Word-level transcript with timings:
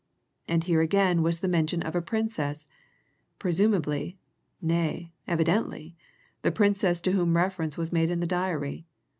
And 0.47 0.63
here 0.63 0.81
again 0.81 1.21
was 1.21 1.41
the 1.41 1.47
mention 1.47 1.83
of 1.83 1.95
a 1.95 2.01
Princess 2.01 2.65
presumably, 3.37 4.17
nay, 4.59 5.11
evidently, 5.27 5.95
the 6.41 6.51
Princess 6.51 7.01
to 7.01 7.11
whom 7.11 7.37
reference 7.37 7.77
was 7.77 7.93
made 7.93 8.09
in 8.09 8.19
the 8.19 8.25
diary. 8.25 8.87